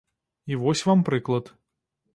[0.55, 1.55] І вось вам прыклад.